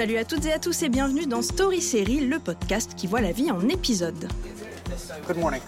Salut 0.00 0.16
à 0.16 0.24
toutes 0.24 0.46
et 0.46 0.52
à 0.54 0.58
tous 0.58 0.82
et 0.82 0.88
bienvenue 0.88 1.26
dans 1.26 1.42
Story 1.42 1.82
Série, 1.82 2.20
le 2.20 2.38
podcast 2.38 2.94
qui 2.96 3.06
voit 3.06 3.20
la 3.20 3.32
vie 3.32 3.50
en 3.50 3.68
épisodes. 3.68 4.28
Good 5.28 5.36
morning. 5.36 5.60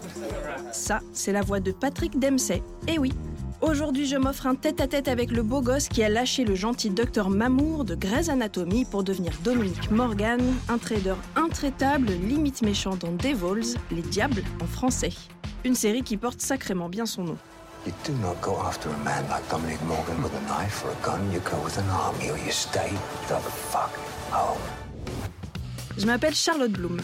Ça, 0.73 1.01
c'est 1.13 1.33
la 1.33 1.43
voix 1.43 1.61
de 1.61 1.71
Patrick 1.71 2.19
Dempsey. 2.19 2.63
Eh 2.89 2.99
oui, 2.99 3.13
aujourd'hui 3.61 4.07
je 4.07 4.17
m'offre 4.17 4.47
un 4.47 4.55
tête-à-tête 4.55 5.09
avec 5.09 5.33
le 5.33 5.43
beau 5.43 5.61
gosse 5.61 5.87
qui 5.87 6.03
a 6.03 6.09
lâché 6.09 6.47
le 6.47 6.55
gentil 6.55 6.89
docteur 6.89 7.29
Mamour 7.29 7.85
de 7.85 7.95
Grey's 7.95 8.31
Anatomy 8.31 8.87
pour 8.87 9.05
devenir 9.05 9.35
Dominique 9.45 9.91
Morgan, 9.91 10.41
un 10.71 10.79
trader 10.79 11.17
intraitable, 11.37 12.09
limite 12.27 12.63
méchant 12.63 12.97
dans 12.97 13.13
Devils, 13.13 13.77
les 13.91 14.01
diables 14.01 14.45
en 14.63 14.67
français. 14.67 15.13
Une 15.63 15.75
série 15.75 16.05
qui 16.05 16.17
porte 16.17 16.41
sacrément 16.41 16.89
bien 16.89 17.05
son 17.05 17.25
nom. 17.25 17.37
You 17.85 17.93
do 18.05 18.13
not 18.23 18.41
go 18.41 18.57
after 18.61 18.91
a 18.91 18.99
man 18.99 19.29
like 19.29 19.49
Dominic 19.51 19.83
Morgan 19.83 20.23
with 20.23 20.33
a 20.35 20.41
knife 20.43 20.85
or 20.85 20.91
a 20.91 21.05
gun. 21.05 21.33
You 21.33 21.41
go 21.41 21.61
with 21.65 21.79
an 21.79 21.89
army 21.91 22.31
or 22.31 22.39
you 22.39 22.53
stay 22.53 22.91
the 23.27 23.41
fuck 23.41 23.91
home. 24.31 24.61
Je 25.99 26.07
m'appelle 26.07 26.35
Charlotte 26.35 26.71
Bloom. 26.71 27.01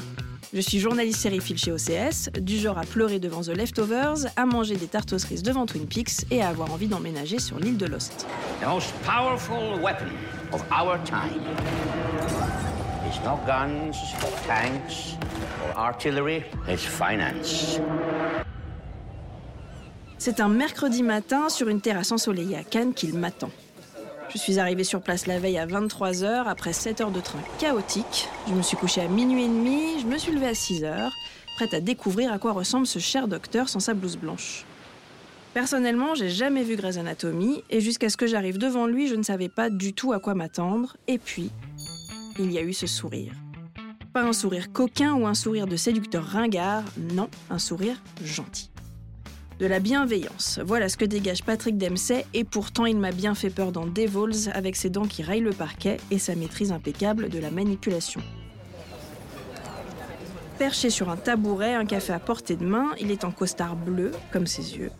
Je 0.55 0.61
suis 0.61 0.79
journaliste 0.79 1.21
sériephile 1.21 1.59
chez 1.59 1.73
OCS, 1.73 2.31
du 2.41 2.59
genre 2.59 2.79
à 2.79 2.85
pleurer 2.85 3.19
devant 3.19 3.43
The 3.43 3.49
Leftovers, 3.49 4.29
à 4.37 4.47
manger 4.47 4.77
des 4.77 4.87
tartes 4.87 5.13
aux 5.13 5.19
cerises 5.19 5.43
devant 5.43 5.67
Twin 5.67 5.87
Peaks 5.87 6.25
et 6.31 6.43
à 6.43 6.49
avoir 6.49 6.73
envie 6.73 6.87
d'emménager 6.87 7.41
sur 7.41 7.59
l'île 7.59 7.77
de 7.77 7.87
Lost. 7.87 8.27
The 8.61 8.67
most 8.67 8.95
powerful 9.05 9.81
weapon 9.83 10.09
of 10.53 10.63
our 10.71 10.97
time 11.05 11.43
is 13.11 13.19
not 13.25 13.45
guns, 13.47 13.97
or 14.23 14.31
tanks, 14.47 15.17
or 15.67 15.77
artillery, 15.77 16.45
it's 16.69 16.85
finance. 16.85 17.81
C'est 20.21 20.41
un 20.41 20.49
mercredi 20.49 21.05
matin 21.05 21.49
sur 21.49 21.69
une 21.69 21.81
terrasse 21.81 22.11
ensoleillée 22.11 22.57
à 22.57 22.65
Cannes 22.65 22.93
qu'il 22.93 23.15
m'attend. 23.15 23.51
Je 24.31 24.37
suis 24.37 24.59
arrivée 24.59 24.83
sur 24.83 25.01
place 25.01 25.29
la 25.29 25.39
veille 25.39 25.59
à 25.59 25.67
23h 25.67 26.45
après 26.49 26.73
7 26.73 27.01
heures 27.01 27.13
de 27.13 27.21
train 27.21 27.39
chaotique. 27.61 28.29
Je 28.49 28.55
me 28.55 28.63
suis 28.63 28.77
couchée 28.77 29.01
à 29.01 29.07
minuit 29.07 29.45
et 29.45 29.49
demi, 29.49 30.01
je 30.01 30.07
me 30.07 30.19
suis 30.19 30.33
levée 30.33 30.49
à 30.49 30.53
6h, 30.53 31.11
prête 31.55 31.73
à 31.73 31.81
découvrir 31.81 32.33
à 32.33 32.41
quoi 32.41 32.51
ressemble 32.51 32.89
ce 32.89 32.99
cher 32.99 33.29
docteur 33.29 33.69
sans 33.69 33.79
sa 33.79 33.95
blouse 33.95 34.17
blanche. 34.17 34.67
Personnellement, 35.55 36.17
j'ai 36.17 36.31
jamais 36.31 36.65
vu 36.65 36.75
Grey's 36.75 36.99
Anatomy 36.99 37.63
et 37.71 37.81
jusqu'à 37.81 38.09
ce 38.11 38.17
que 38.17 38.27
j'arrive 38.27 38.59
devant 38.59 38.87
lui, 38.87 39.07
je 39.07 39.15
ne 39.15 39.23
savais 39.23 39.49
pas 39.49 39.71
du 39.71 39.93
tout 39.95 40.13
à 40.13 40.19
quoi 40.19 40.35
m'attendre. 40.35 40.97
Et 41.07 41.19
puis, 41.19 41.53
il 42.41 42.53
y 42.53 42.59
a 42.59 42.63
eu 42.63 42.73
ce 42.73 42.89
sourire. 42.89 43.35
Pas 44.13 44.25
un 44.25 44.33
sourire 44.33 44.73
coquin 44.73 45.15
ou 45.15 45.29
un 45.29 45.35
sourire 45.35 45.69
de 45.69 45.77
séducteur 45.77 46.25
ringard, 46.25 46.83
non, 47.15 47.29
un 47.51 47.61
sourire 47.61 48.03
gentil 48.25 48.69
de 49.59 49.67
la 49.67 49.81
bienveillance. 49.81 50.61
Voilà 50.65 50.89
ce 50.89 50.97
que 50.97 51.05
dégage 51.05 51.43
Patrick 51.43 51.77
Dempsey, 51.77 52.25
et 52.35 52.45
pourtant 52.45 52.87
il 52.87 52.97
m'a 52.97 53.13
bien 53.13 53.35
fait 53.35 53.51
peur 53.51 53.73
dans 53.73 53.87
Devils 53.87 54.51
avec 54.55 54.77
ses 54.77 54.91
dents 54.91 55.07
qui 55.07 55.23
raillent 55.23 55.41
le 55.41 55.51
parquet 55.53 55.99
et 56.11 56.19
sa 56.19 56.35
maîtrise 56.35 56.73
impeccable 56.73 57.29
de 57.29 57.39
la 57.39 57.51
manipulation. 57.51 58.21
Perché 60.59 60.91
sur 60.91 61.09
un 61.09 61.17
tabouret, 61.17 61.75
un 61.75 61.85
café 61.85 62.13
à 62.13 62.19
portée 62.19 62.57
de 62.57 62.65
main, 62.65 62.89
il 63.01 63.11
est 63.11 63.25
en 63.25 63.31
costard 63.31 63.77
bleu, 63.77 64.13
comme 64.33 64.47
ses 64.47 64.77
yeux, 64.77 64.91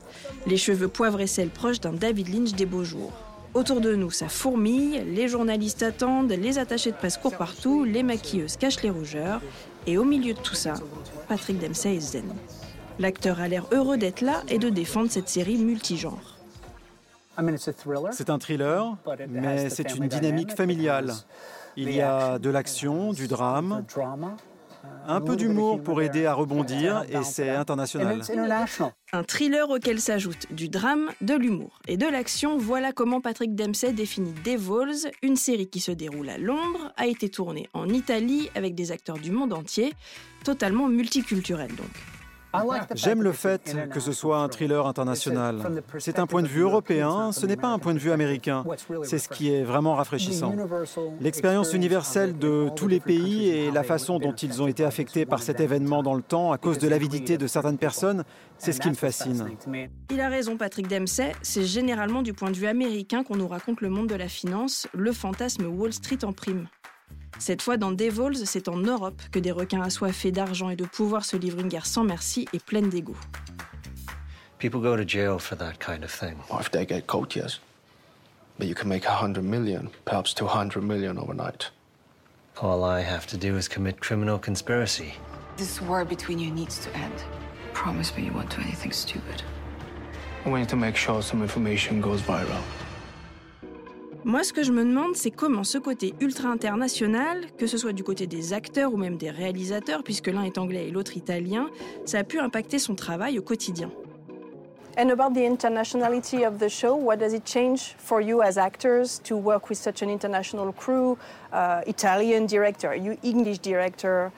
les 0.47 0.57
cheveux 0.57 0.89
poivre 0.89 1.21
et 1.21 1.27
sel 1.27 1.49
proches 1.49 1.81
d'un 1.81 1.93
David 1.93 2.29
Lynch 2.29 2.53
des 2.53 2.67
beaux 2.67 2.85
jours. 2.85 3.13
Autour 3.55 3.81
de 3.81 3.95
nous, 3.95 4.11
ça 4.11 4.29
fourmille, 4.29 5.03
les 5.07 5.27
journalistes 5.27 5.83
attendent, 5.83 6.31
les 6.31 6.59
attachés 6.59 6.93
de 6.93 6.97
presse 6.97 7.17
courent 7.17 7.37
partout, 7.37 7.85
les 7.85 8.03
maquilleuses 8.03 8.57
cachent 8.57 8.83
les 8.83 8.91
rougeurs, 8.91 9.41
et 9.87 9.99
au 9.99 10.05
milieu 10.05 10.35
de 10.35 10.39
tout 10.39 10.55
ça, 10.55 10.75
Patrick 11.29 11.59
Dempsey 11.59 11.97
est 11.97 12.01
zen. 12.01 12.31
L'acteur 12.99 13.41
a 13.41 13.49
l'air 13.49 13.65
heureux 13.73 13.97
d'être 13.97 14.23
là 14.23 14.43
et 14.49 14.59
de 14.59 14.69
défendre 14.69 15.11
cette 15.11 15.29
série 15.29 15.57
multigenre. 15.57 16.37
C'est 18.11 18.31
un 18.31 18.39
thriller, 18.39 18.97
mais 19.29 19.71
c'est 19.71 19.95
une 19.95 20.09
dynamique 20.09 20.53
familiale. 20.53 21.13
Il 21.77 21.93
y 21.93 22.01
a 22.01 22.39
de 22.41 22.51
l'action, 22.51 23.13
du 23.13 23.29
drame, 23.29 23.85
un 25.07 25.21
peu 25.21 25.37
d'humour 25.37 25.81
pour 25.81 26.03
aider 26.03 26.27
à 26.27 26.35
rebondir, 26.35 27.05
et 27.09 27.23
c'est 27.23 27.51
international. 27.51 28.21
Un 29.13 29.23
thriller 29.23 29.71
auquel 29.71 30.01
s'ajoute 30.01 30.53
du 30.53 30.69
drame, 30.69 31.11
de 31.21 31.35
l'humour 31.35 31.79
et 31.87 31.97
de 31.97 32.07
l'action, 32.07 32.59
voilà 32.59 32.93
comment 32.93 33.21
Patrick 33.21 33.55
Dempsey 33.55 33.93
définit 33.93 34.35
Devils, 34.45 35.11
une 35.23 35.37
série 35.37 35.69
qui 35.69 35.81
se 35.81 35.93
déroule 35.93 36.29
à 36.29 36.39
Londres, 36.39 36.93
a 36.97 37.07
été 37.07 37.29
tournée 37.29 37.69
en 37.73 37.89
Italie 37.89 38.51
avec 38.57 38.75
des 38.75 38.91
acteurs 38.91 39.19
du 39.19 39.31
monde 39.31 39.53
entier, 39.53 39.95
totalement 40.45 40.89
multiculturel 40.89 41.75
donc. 41.77 42.18
J'aime 42.95 43.23
le 43.23 43.33
fait 43.33 43.77
que 43.91 44.01
ce 44.01 44.13
soit 44.13 44.39
un 44.39 44.49
thriller 44.49 44.87
international. 44.87 45.83
C'est 45.99 46.19
un 46.19 46.27
point 46.27 46.43
de 46.43 46.49
vue 46.49 46.63
européen, 46.63 47.33
ce 47.33 47.47
n'est 47.47 47.57
pas 47.57 47.69
un 47.69 47.79
point 47.79 47.95
de 47.95 47.99
vue 47.99 48.13
américain. 48.13 48.65
C'est 49.03 49.19
ce 49.19 49.29
qui 49.29 49.53
est 49.53 49.63
vraiment 49.63 49.95
rafraîchissant. 49.95 50.55
L'expérience 51.21 51.73
universelle 51.73 52.39
de 52.39 52.71
tous 52.75 52.89
les 52.89 53.01
pays 53.01 53.49
et 53.49 53.71
la 53.71 53.83
façon 53.83 54.19
dont 54.19 54.33
ils 54.35 54.63
ont 54.63 54.67
été 54.67 54.85
affectés 54.85 55.27
par 55.27 55.43
cet 55.43 55.61
événement 55.61 56.03
dans 56.03 56.15
le 56.15 56.23
temps 56.23 56.53
à 56.53 56.59
cause 56.59 56.79
de 56.79 56.89
l'avidité 56.89 57.39
de 57.39 57.47
certaines 57.47 57.79
personnes, 57.79 58.25
c'est 58.59 58.73
ce 58.73 58.81
qui 58.81 58.89
me 58.89 58.95
fascine. 58.95 59.49
Il 60.11 60.21
a 60.21 60.29
raison, 60.29 60.57
Patrick 60.57 60.89
Dempsey. 60.89 61.33
C'est 61.43 61.65
généralement 61.65 62.23
du 62.23 62.33
point 62.33 62.51
de 62.51 62.57
vue 62.57 62.67
américain 62.67 63.23
qu'on 63.23 63.37
nous 63.37 63.49
raconte 63.49 63.81
le 63.81 63.89
monde 63.89 64.09
de 64.09 64.15
la 64.15 64.29
finance, 64.29 64.89
le 64.95 65.13
fantasme 65.13 65.67
Wall 65.67 65.93
Street 65.93 66.25
en 66.25 66.33
prime. 66.33 66.67
Cette 67.39 67.63
fois, 67.63 67.77
dans 67.77 67.93
Devils, 67.93 68.47
c'est 68.47 68.69
en 68.69 68.77
Europe 68.77 69.21
que 69.31 69.39
des 69.39 69.53
requins 69.53 69.83
assoiffés 69.83 70.33
d'argent 70.33 70.71
et 70.71 70.77
de 70.77 70.85
pouvoir 70.85 71.25
se 71.25 71.37
livrent 71.37 71.61
une 71.61 71.69
guerre 71.69 71.87
sans 71.87 72.05
merci 72.05 72.49
et 72.53 72.59
pleine 72.59 72.89
d'ego. 72.89 73.15
People 74.59 74.81
go 74.81 74.97
to 74.97 75.05
jail 75.07 75.39
for 75.39 75.57
that 75.57 75.79
kind 75.79 76.03
of 76.03 76.11
thing. 76.11 76.37
Or 76.51 76.61
if 76.61 76.71
they 76.71 76.85
get 76.85 77.07
caught, 77.07 77.37
yes? 77.37 77.61
But 78.59 78.67
you 78.67 78.75
can 78.75 78.89
make 78.89 79.07
a 79.07 79.15
hundred 79.15 79.45
million, 79.45 79.91
perhaps 80.05 80.35
two 80.35 80.47
hundred 80.47 80.83
million 80.83 81.17
overnight. 81.17 81.71
All 82.61 82.83
I 82.83 83.03
have 83.03 83.25
to 83.29 83.37
do 83.37 83.57
is 83.57 83.69
commit 83.69 84.01
criminal 84.01 84.37
conspiracy. 84.37 85.15
This 85.57 85.81
war 85.81 86.05
between 86.05 86.41
you 86.41 86.51
needs 86.51 86.81
to 86.81 86.97
end. 86.97 87.15
Promise 87.73 88.17
me 88.17 88.25
you 88.25 88.33
won't 88.33 88.51
do 88.51 88.61
anything 88.61 88.91
stupid. 88.91 89.45
We 90.45 90.59
need 90.59 90.69
to 90.71 90.77
make 90.77 90.97
sure 90.97 91.23
some 91.23 91.41
information 91.41 92.01
goes 92.01 92.21
viral. 92.21 92.63
Moi, 94.29 94.45
ce 94.45 94.53
que 94.53 94.63
je 94.63 94.73
me 94.73 94.85
demande, 94.85 95.17
c'est 95.17 95.31
comment 95.31 95.65
ce 95.65 95.79
côté 95.79 96.15
ultra 96.21 96.51
international, 96.51 97.47
que 97.57 97.67
ce 97.67 97.79
soit 97.79 97.95
du 97.95 98.05
côté 98.05 98.27
des 98.27 98.53
acteurs 98.53 98.93
ou 98.93 98.99
même 98.99 99.17
des 99.17 99.31
réalisateurs, 99.31 100.03
puisque 100.03 100.27
l'un 100.27 100.43
est 100.43 100.59
anglais 100.59 100.89
et 100.89 100.91
l'autre 100.91 101.17
italien, 101.17 101.71
ça 102.05 102.19
a 102.19 102.25
pu 102.25 102.39
impacter 102.39 102.79
son 102.79 102.95
travail 102.95 103.39
au 103.39 103.43
quotidien. 103.43 103.91
And 104.99 105.09
about 105.09 105.33
the 105.33 105.47
internationality 105.47 106.45
of 106.45 106.59
the 106.59 106.69
show, 106.69 106.95
what 106.95 107.17
does 107.17 107.33
it 107.33 107.47
change 107.47 107.95
for 107.97 108.21
you 108.21 108.43
as 108.43 108.59
actors 108.59 109.19
to 109.25 109.35
work 109.35 109.71
with 109.71 109.79
such 109.79 110.03
an 110.03 110.11
international 110.11 110.75
crew, 110.75 111.17
uh, 111.55 111.81
Italian 111.87 112.45
director, 112.45 112.95
you 112.95 113.17
English 113.23 113.61
director, 113.61 114.31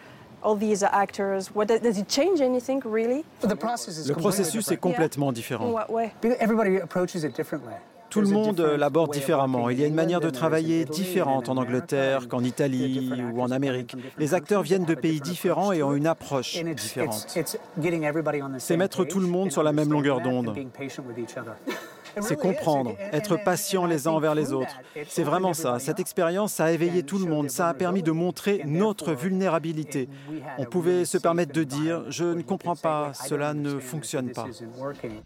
all 0.44 0.54
these 0.54 0.84
actors? 0.84 1.48
What 1.52 1.66
does, 1.66 1.80
does 1.80 1.98
it 1.98 2.08
change 2.08 2.40
anything 2.40 2.80
really? 2.84 3.24
Le 3.42 3.56
processus 3.56 4.70
est 4.70 4.76
complètement 4.76 5.32
différent. 5.32 5.66
In 5.66 5.72
what 5.72 5.90
way? 5.90 6.12
Everybody 6.38 6.76
approaches 6.76 7.24
it 7.24 7.34
differently. 7.34 7.74
Tout 8.10 8.20
le 8.20 8.28
monde 8.28 8.60
l'aborde 8.60 9.12
différemment. 9.12 9.70
Il 9.70 9.78
y 9.78 9.84
a 9.84 9.86
une 9.86 9.94
manière 9.94 10.20
de 10.20 10.30
travailler 10.30 10.84
différente 10.84 11.48
en 11.48 11.56
Angleterre 11.56 12.28
qu'en 12.28 12.42
Italie 12.42 13.22
ou 13.32 13.40
en 13.40 13.50
Amérique. 13.50 13.96
Les 14.18 14.34
acteurs 14.34 14.62
viennent 14.62 14.84
de 14.84 14.94
pays 14.94 15.20
différents 15.20 15.72
et 15.72 15.82
ont 15.82 15.94
une 15.94 16.06
approche 16.06 16.62
différente. 16.74 17.26
C'est 18.58 18.76
mettre 18.76 19.04
tout 19.04 19.20
le 19.20 19.26
monde 19.26 19.52
sur 19.52 19.62
la 19.62 19.72
même 19.72 19.92
longueur 19.92 20.20
d'onde. 20.20 20.54
C'est 22.20 22.38
comprendre, 22.38 22.96
être 23.12 23.36
patient 23.36 23.86
les 23.86 24.06
uns 24.08 24.12
envers 24.12 24.34
les 24.34 24.52
autres. 24.52 24.76
C'est 25.08 25.22
vraiment 25.22 25.54
ça. 25.54 25.78
Cette 25.78 26.00
expérience, 26.00 26.52
ça 26.54 26.66
a 26.66 26.72
éveillé 26.72 27.02
tout 27.02 27.18
le 27.18 27.26
monde. 27.26 27.50
Ça 27.50 27.68
a 27.68 27.74
permis 27.74 28.02
de 28.02 28.10
montrer 28.10 28.62
notre 28.66 29.12
vulnérabilité. 29.12 30.08
On 30.58 30.64
pouvait 30.64 31.04
se 31.04 31.18
permettre 31.18 31.52
de 31.52 31.64
dire, 31.64 32.04
je 32.10 32.24
ne 32.24 32.42
comprends 32.42 32.76
pas, 32.76 33.12
cela 33.14 33.54
ne 33.54 33.78
fonctionne 33.78 34.30
pas. 34.30 34.46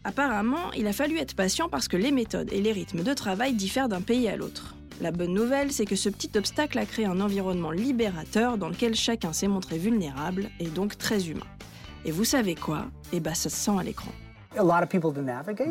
Apparemment, 0.04 0.72
il 0.76 0.86
a 0.86 0.92
fallu 0.92 1.18
être 1.18 1.34
patient 1.34 1.68
parce 1.68 1.88
que 1.88 1.96
les 1.96 2.12
méthodes 2.12 2.52
et 2.52 2.60
les 2.60 2.72
rythmes 2.72 3.02
de 3.02 3.14
travail 3.14 3.54
diffèrent 3.54 3.88
d'un 3.88 4.02
pays 4.02 4.28
à 4.28 4.36
l'autre. 4.36 4.74
La 5.00 5.10
bonne 5.10 5.34
nouvelle, 5.34 5.72
c'est 5.72 5.86
que 5.86 5.96
ce 5.96 6.08
petit 6.08 6.30
obstacle 6.38 6.78
a 6.78 6.86
créé 6.86 7.04
un 7.04 7.20
environnement 7.20 7.72
libérateur 7.72 8.58
dans 8.58 8.68
lequel 8.68 8.94
chacun 8.94 9.32
s'est 9.32 9.48
montré 9.48 9.76
vulnérable 9.76 10.50
et 10.60 10.66
donc 10.66 10.96
très 10.98 11.28
humain. 11.28 11.46
Et 12.04 12.12
vous 12.12 12.24
savez 12.24 12.54
quoi? 12.54 12.86
Eh 13.12 13.18
ben, 13.18 13.34
ça 13.34 13.50
se 13.50 13.56
sent 13.56 13.72
à 13.78 13.82
l'écran. 13.82 14.12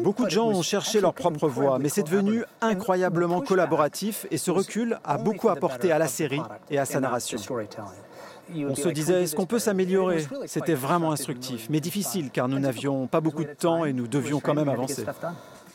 Beaucoup 0.03 0.25
de 0.25 0.29
gens 0.29 0.47
ont 0.47 0.61
cherché 0.61 1.01
leur 1.01 1.13
propre 1.13 1.47
voie, 1.47 1.79
mais 1.79 1.89
c'est 1.89 2.03
devenu 2.03 2.43
incroyablement 2.61 3.41
collaboratif 3.41 4.25
et 4.31 4.37
ce 4.37 4.51
recul 4.51 4.99
a 5.03 5.17
beaucoup 5.17 5.49
apporté 5.49 5.91
à 5.91 5.97
la 5.97 6.07
série 6.07 6.41
et 6.69 6.77
à 6.77 6.85
sa 6.85 6.99
narration. 6.99 7.37
On 8.53 8.75
se 8.75 8.89
disait, 8.89 9.23
est-ce 9.23 9.35
qu'on 9.35 9.45
peut 9.45 9.59
s'améliorer? 9.59 10.25
C'était 10.45 10.73
vraiment 10.73 11.11
instructif, 11.11 11.67
mais 11.69 11.79
difficile 11.79 12.29
car 12.29 12.47
nous 12.47 12.59
n'avions 12.59 13.07
pas 13.07 13.21
beaucoup 13.21 13.43
de 13.43 13.53
temps 13.53 13.85
et 13.85 13.93
nous 13.93 14.07
devions 14.07 14.39
quand 14.39 14.53
même 14.53 14.69
avancer. 14.69 15.05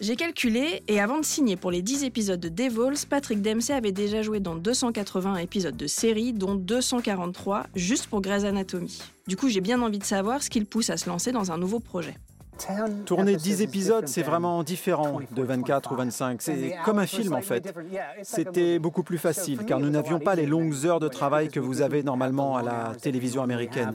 J'ai 0.00 0.14
calculé, 0.14 0.84
et 0.87 1.00
avant 1.00 1.19
de 1.19 1.25
signer 1.25 1.56
pour 1.56 1.72
les 1.72 1.82
10 1.82 2.05
épisodes 2.05 2.38
de 2.38 2.49
Devils, 2.49 3.05
Patrick 3.10 3.43
Dempsey 3.43 3.75
avait 3.75 3.90
déjà 3.90 4.22
joué 4.22 4.38
dans 4.38 4.55
280 4.55 5.38
épisodes 5.38 5.76
de 5.76 5.87
série, 5.88 6.32
dont 6.32 6.55
243 6.55 7.64
juste 7.75 8.06
pour 8.06 8.20
Grey's 8.20 8.44
Anatomy. 8.44 9.02
Du 9.26 9.37
coup, 9.37 9.49
j'ai 9.49 9.60
bien 9.60 9.82
envie 9.82 9.99
de 9.99 10.05
savoir 10.05 10.40
ce 10.40 10.50
qui 10.50 10.60
le 10.60 10.66
pousse 10.66 10.90
à 10.90 10.96
se 10.96 11.08
lancer 11.08 11.32
dans 11.32 11.50
un 11.50 11.58
nouveau 11.58 11.81
projet. 11.81 12.14
Tourner 13.06 13.37
10 13.37 13.62
épisodes, 13.62 14.08
c'est 14.08 14.22
vraiment 14.22 14.62
différent 14.62 15.20
de 15.31 15.43
24 15.43 15.93
ou 15.93 15.96
25. 15.96 16.43
C'est 16.43 16.76
comme 16.84 16.99
un 16.99 17.06
film 17.06 17.34
en 17.34 17.43
fait. 17.43 17.72
C'était 18.22 18.78
beaucoup 18.78 19.02
plus 19.02 19.19
facile 19.19 19.64
car 19.64 19.81
nous 19.81 19.90
n'avions 19.90 20.19
pas 20.19 20.34
les 20.34 20.46
longues 20.46 20.75
heures 20.84 21.00
de 21.00 21.08
travail 21.08 21.49
que 21.49 21.60
vous 21.60 21.82
avez 21.82 22.02
normalement 22.02 22.56
à 22.56 22.62
la 22.62 22.93
télévision 23.00 23.43
américaine. 23.43 23.93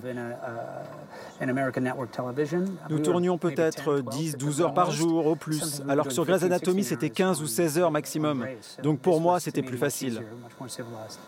Nous 2.90 3.00
tournions 3.00 3.38
peut-être 3.38 4.00
10, 4.00 4.38
12 4.38 4.62
heures 4.62 4.74
par 4.74 4.92
jour 4.92 5.28
au 5.28 5.36
plus, 5.36 5.82
alors 5.88 6.08
que 6.08 6.14
sur 6.14 6.26
Grey's 6.26 6.44
Anatomy, 6.44 6.84
c'était 6.84 7.10
15 7.10 7.42
ou 7.42 7.48
16 7.48 7.80
heures 7.80 7.92
maximum. 7.92 8.46
Donc 8.82 9.00
pour 9.00 9.22
moi, 9.22 9.40
c'était 9.40 9.62
plus 9.62 9.78
facile. 9.78 10.24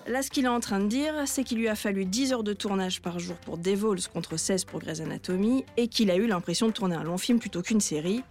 Là, 0.08 0.22
ce 0.22 0.30
qu'il 0.30 0.46
est 0.46 0.50
en 0.50 0.60
train 0.60 0.80
de 0.80 0.88
dire, 0.88 1.14
c'est 1.26 1.44
qu'il 1.44 1.58
lui 1.58 1.68
a 1.68 1.76
fallu 1.76 2.06
10 2.06 2.34
heures 2.34 2.44
de 2.44 2.54
tournage 2.54 3.02
par 3.02 3.20
jour 3.20 3.36
pour 3.38 3.58
Devols 3.58 4.08
contre 4.14 4.38
16 4.38 4.66
pour 4.66 4.80
Grey's 4.80 5.02
Anatomy 5.02 5.66
et 5.78 5.88
qu'il 5.88 6.12
a 6.12 6.16
eu 6.16 6.28
l'impression 6.28 6.68
de 6.68 6.72
tourner 6.72 6.96
un 6.96 7.04
long 7.04 7.18
film 7.18 7.40
plutôt 7.40 7.62
qu'une 7.62 7.82
série. 7.82 8.24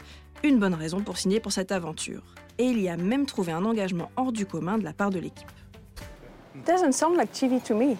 Une 0.42 0.58
bonne 0.58 0.74
raison 0.74 1.00
pour 1.00 1.16
signer 1.16 1.40
pour 1.40 1.52
cette 1.52 1.72
aventure. 1.72 2.22
Et 2.58 2.64
il 2.64 2.80
y 2.80 2.88
a 2.88 2.96
même 2.96 3.26
trouvé 3.26 3.52
un 3.52 3.64
engagement 3.64 4.10
hors 4.16 4.30
du 4.30 4.46
commun 4.46 4.78
de 4.78 4.84
la 4.84 4.92
part 4.92 5.10
de 5.10 5.18
l'équipe. 5.18 5.48
Doesn't 6.66 6.92
sound 6.92 7.16
like 7.16 7.32
TV 7.32 7.60
to 7.60 7.74
me. 7.74 7.96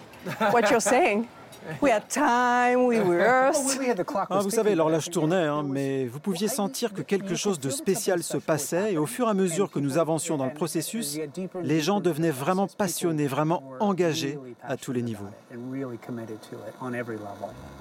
What 0.53 0.69
you're 0.71 0.81
saying. 0.81 1.25
We 1.81 1.91
had 1.91 2.07
time, 2.09 2.85
we 2.85 2.99
rehearsed. 2.99 3.79
Ah, 4.29 4.39
vous 4.39 4.49
savez, 4.49 4.75
l'horloge 4.75 5.09
tournait, 5.09 5.35
hein, 5.35 5.63
mais 5.63 6.05
vous 6.05 6.19
pouviez 6.19 6.47
sentir 6.47 6.93
que 6.93 7.01
quelque 7.01 7.35
chose 7.35 7.59
de 7.59 7.69
spécial 7.69 8.23
se 8.23 8.37
passait 8.37 8.93
et 8.93 8.97
au 8.97 9.05
fur 9.05 9.27
et 9.27 9.29
à 9.29 9.33
mesure 9.33 9.69
que 9.69 9.79
nous 9.79 9.97
avancions 9.97 10.37
dans 10.37 10.45
le 10.45 10.53
processus, 10.53 11.17
les 11.61 11.81
gens 11.81 11.99
devenaient 11.99 12.31
vraiment 12.31 12.67
passionnés, 12.67 13.27
vraiment 13.27 13.63
engagés 13.79 14.37
à 14.63 14.77
tous 14.77 14.91
les 14.91 15.01
niveaux. 15.01 15.25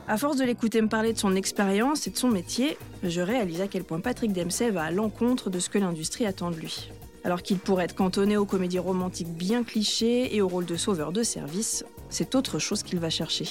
À 0.06 0.16
force 0.16 0.36
de 0.36 0.44
l'écouter 0.44 0.82
me 0.82 0.88
parler 0.88 1.12
de 1.12 1.18
son 1.18 1.34
expérience 1.34 2.06
et 2.06 2.10
de 2.10 2.16
son 2.16 2.28
métier, 2.28 2.76
je 3.02 3.20
réalise 3.20 3.60
à 3.60 3.68
quel 3.68 3.84
point 3.84 4.00
Patrick 4.00 4.32
Dempsey 4.32 4.70
va 4.70 4.84
à 4.84 4.90
l'encontre 4.90 5.50
de 5.50 5.58
ce 5.58 5.68
que 5.68 5.78
l'industrie 5.78 6.26
attend 6.26 6.50
de 6.50 6.56
lui. 6.56 6.90
Alors 7.24 7.42
qu'il 7.42 7.58
pourrait 7.58 7.84
être 7.84 7.94
cantonné 7.94 8.36
aux 8.36 8.44
comédies 8.44 8.78
romantiques 8.78 9.32
bien 9.32 9.64
clichés 9.64 10.36
et 10.36 10.42
au 10.42 10.48
rôle 10.48 10.66
de 10.66 10.76
sauveur 10.76 11.10
de 11.10 11.22
service, 11.22 11.84
c'est 12.14 12.36
autre 12.36 12.60
chose 12.60 12.84
qu'il 12.84 13.00
va 13.00 13.10
chercher. 13.10 13.48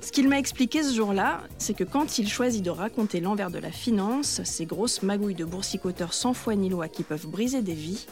Ce 0.00 0.10
qu'il 0.10 0.28
m'a 0.28 0.40
expliqué 0.40 0.82
ce 0.82 0.92
jour-là, 0.92 1.42
c'est 1.58 1.74
que 1.74 1.84
quand 1.84 2.18
il 2.18 2.28
choisit 2.28 2.64
de 2.64 2.70
raconter 2.70 3.20
l'envers 3.20 3.50
de 3.50 3.58
la 3.58 3.70
finance, 3.70 4.40
ces 4.42 4.66
grosses 4.66 5.02
magouilles 5.02 5.36
de 5.36 5.44
boursicoteurs 5.44 6.12
sans 6.12 6.34
foi 6.34 6.56
ni 6.56 6.68
loi 6.68 6.88
qui 6.88 7.04
peuvent 7.04 7.28
briser 7.28 7.62
des 7.62 7.74
vies, 7.74 8.06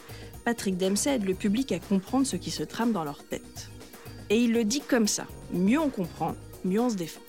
Patrick 0.45 0.77
Dempsey 0.77 1.15
aide 1.15 1.25
le 1.25 1.33
public 1.33 1.73
à 1.73 1.79
comprendre 1.79 2.25
ce 2.25 2.37
qui 2.37 2.51
se 2.51 2.63
trame 2.63 2.93
dans 2.93 3.03
leur 3.03 3.21
tête. 3.25 3.69
Et 4.29 4.37
il 4.37 4.53
le 4.53 4.63
dit 4.63 4.81
comme 4.81 5.07
ça 5.07 5.25
mieux 5.51 5.79
on 5.79 5.89
comprend, 5.89 6.35
mieux 6.63 6.79
on 6.79 6.89
se 6.89 6.95
défend. 6.95 7.21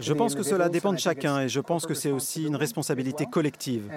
Je 0.00 0.12
pense 0.12 0.34
que 0.34 0.42
cela 0.42 0.68
dépend 0.68 0.92
de 0.92 0.98
chacun 0.98 1.40
et 1.40 1.48
je 1.48 1.60
pense 1.60 1.86
que 1.86 1.94
c'est 1.94 2.10
aussi 2.10 2.44
une 2.44 2.56
responsabilité 2.56 3.26
collective. 3.26 3.90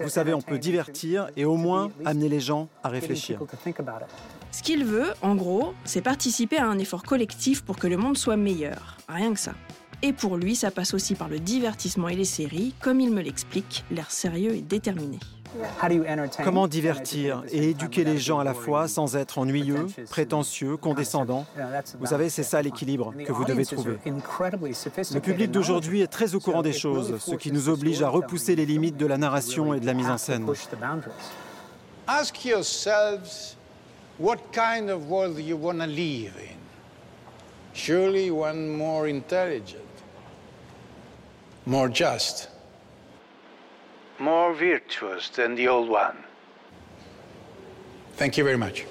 Vous 0.00 0.08
savez, 0.08 0.34
on 0.34 0.42
peut 0.42 0.58
divertir 0.58 1.28
et 1.36 1.44
au 1.44 1.56
moins 1.56 1.90
amener 2.04 2.28
les 2.28 2.40
gens 2.40 2.68
à 2.82 2.88
réfléchir. 2.88 3.40
Ce 4.50 4.62
qu'il 4.62 4.84
veut, 4.84 5.12
en 5.22 5.34
gros, 5.34 5.74
c'est 5.84 6.02
participer 6.02 6.58
à 6.58 6.66
un 6.66 6.78
effort 6.78 7.02
collectif 7.02 7.62
pour 7.62 7.76
que 7.76 7.86
le 7.86 7.96
monde 7.96 8.16
soit 8.16 8.36
meilleur. 8.36 8.96
Rien 9.08 9.32
que 9.34 9.40
ça. 9.40 9.52
Et 10.02 10.12
pour 10.12 10.36
lui, 10.36 10.54
ça 10.54 10.70
passe 10.70 10.94
aussi 10.94 11.16
par 11.16 11.28
le 11.28 11.40
divertissement 11.40 12.08
et 12.08 12.14
les 12.14 12.24
séries, 12.24 12.72
comme 12.80 13.00
il 13.00 13.10
me 13.10 13.20
l'explique, 13.20 13.84
l'air 13.90 14.10
sérieux 14.12 14.54
et 14.54 14.62
déterminé. 14.62 15.18
Comment 16.44 16.68
divertir 16.68 17.42
et 17.50 17.70
éduquer 17.70 18.04
les 18.04 18.18
gens 18.18 18.38
à 18.38 18.44
la 18.44 18.54
fois 18.54 18.88
sans 18.88 19.16
être 19.16 19.38
ennuyeux, 19.38 19.86
prétentieux, 20.10 20.76
condescendant 20.76 21.46
Vous 21.98 22.06
savez, 22.06 22.28
c'est 22.28 22.42
ça 22.42 22.62
l'équilibre 22.62 23.14
que 23.26 23.32
vous 23.32 23.44
devez 23.44 23.64
trouver. 23.64 23.98
Le 24.04 25.20
public 25.20 25.50
d'aujourd'hui 25.50 26.02
est 26.02 26.06
très 26.06 26.34
au 26.34 26.40
courant 26.40 26.62
des 26.62 26.72
choses, 26.72 27.18
ce 27.18 27.34
qui 27.34 27.52
nous 27.52 27.68
oblige 27.68 28.02
à 28.02 28.08
repousser 28.08 28.56
les 28.56 28.66
limites 28.66 28.96
de 28.96 29.06
la 29.06 29.18
narration 29.18 29.74
et 29.74 29.80
de 29.80 29.86
la 29.86 29.94
mise 29.94 30.08
en 30.08 30.18
scène. 30.18 30.46
Ask 32.06 32.42
yourselves 32.46 33.54
what 34.18 34.38
kind 34.50 34.88
of 34.88 35.10
world 35.10 35.38
you 35.38 35.56
want 35.56 35.78
to 35.80 35.86
live 35.86 36.32
in. 36.38 36.56
Surely 37.74 38.30
one 38.30 38.66
more 38.76 39.06
intelligent, 39.06 39.84
more 41.66 41.88
just, 41.92 42.48
more 44.20 44.52
virtuous 44.52 45.30
than 45.34 45.54
the 45.54 45.68
old 45.68 45.88
one. 45.88 46.16
Thank 48.16 48.36
you 48.36 48.44
very 48.44 48.58
much. 48.58 48.84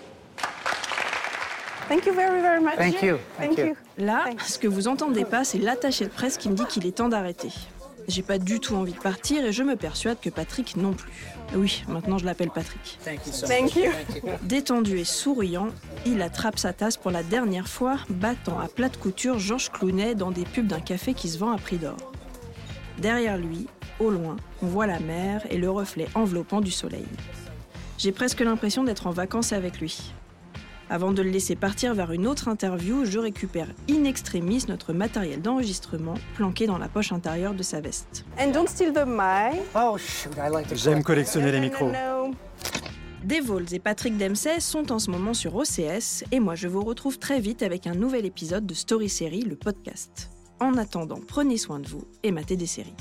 Thank 1.88 2.06
you 2.06 2.14
very, 2.14 2.42
very 2.42 2.62
much. 2.62 2.76
Thank 2.76 3.02
you. 3.02 3.18
Thank 3.38 3.58
you. 3.58 3.76
Là, 3.98 4.26
ce 4.46 4.60
que 4.60 4.68
vous 4.68 4.88
entendez 4.88 5.24
pas, 5.24 5.46
c'est 5.46 5.58
l'attaché 5.58 6.06
de 6.06 6.10
presse 6.10 6.38
qui 6.38 6.50
me 6.50 6.56
dit 6.56 6.66
qu'il 6.66 6.86
est 6.86 6.98
temps 6.98 7.08
d'arrêter. 7.08 7.50
J'ai 8.10 8.24
pas 8.24 8.38
du 8.38 8.60
tout 8.60 8.76
envie 8.76 8.94
de 8.94 9.00
partir 9.00 9.46
et 9.46 9.52
je 9.52 9.64
me 9.64 9.76
persuade 9.76 10.18
que 10.22 10.30
Patrick 10.30 10.78
non 10.78 10.94
plus. 10.94 11.12
Oui, 11.56 11.84
maintenant 11.90 12.18
je 12.18 12.26
l'appelle 12.26 12.52
Patrick. 12.52 13.00
Thank 13.04 13.76
you. 13.76 13.92
Détendu 14.44 15.00
et 15.00 15.04
souriant, 15.04 15.70
il 16.06 16.22
attrape 16.22 16.58
sa 16.58 16.72
tasse 16.72 16.96
pour 16.96 17.12
la 17.12 17.24
dernière 17.24 17.68
fois, 17.68 17.98
battant 18.10 18.60
à 18.60 18.68
plate 18.68 18.98
couture 18.98 19.40
Georges 19.40 19.70
Clounet 19.72 20.16
dans 20.16 20.32
des 20.32 20.46
pubs 20.46 20.68
d'un 20.68 20.80
café 20.80 21.14
qui 21.14 21.28
se 21.28 21.38
vend 21.38 21.52
à 21.52 21.58
prix 21.58 21.78
d'or. 21.78 21.98
Derrière 22.98 23.38
lui, 23.38 23.68
au 24.00 24.10
loin, 24.10 24.38
on 24.62 24.68
voit 24.68 24.88
la 24.88 25.00
mer 25.00 25.46
et 25.50 25.58
le 25.58 25.70
reflet 25.70 26.08
enveloppant 26.16 26.62
du 26.62 26.72
soleil. 26.72 27.06
J'ai 27.98 28.12
presque 28.12 28.42
l'impression 28.42 28.84
d'être 28.84 29.08
en 29.08 29.12
vacances 29.12 29.54
avec 29.54 29.80
lui. 29.80 30.14
Avant 30.90 31.12
de 31.12 31.22
le 31.22 31.30
laisser 31.30 31.56
partir 31.56 31.94
vers 31.94 32.14
une 32.14 32.28
autre 32.28 32.48
interview, 32.48 33.04
je 33.04 33.20
récupère 33.20 33.68
in 33.90 34.06
extremis 34.06 34.64
notre 34.70 34.94
matériel 34.94 35.42
d'enregistrement 35.42 36.14
planqué 36.36 36.66
dans 36.66 36.78
la 36.78 36.88
poche 36.88 37.12
intérieure 37.12 37.54
de 37.54 37.64
sa 37.64 37.82
veste. 37.82 38.24
And 38.40 38.52
don't 38.52 38.68
steal 38.68 38.94
the 38.94 39.06
mic. 39.06 39.62
Oh 39.76 39.98
shoot, 39.98 40.34
I 40.38 40.50
like 40.50 40.68
to 40.70 40.76
J'aime 40.76 41.04
collectionner 41.04 41.52
les 41.52 41.60
micros. 41.60 41.92
Devols 43.26 43.74
et 43.74 43.80
Patrick 43.80 44.18
Dempsey 44.18 44.62
sont 44.62 44.92
en 44.94 45.00
ce 45.00 45.12
moment 45.12 45.34
sur 45.34 45.56
OCS 45.56 46.24
et 46.32 46.40
moi 46.40 46.56
je 46.56 46.70
vous 46.70 46.82
retrouve 46.82 47.20
très 47.20 47.42
vite 47.42 47.64
avec 47.64 47.86
un 47.86 47.94
nouvel 47.94 48.26
épisode 48.26 48.66
de 48.66 48.74
Story 48.74 49.10
Série, 49.10 49.42
le 49.42 49.58
podcast. 49.58 50.30
En 50.62 50.78
attendant, 50.78 51.20
prenez 51.28 51.58
soin 51.58 51.80
de 51.80 51.88
vous 51.88 52.04
et 52.24 52.32
matez 52.32 52.56
des 52.56 52.66
séries. 52.66 52.96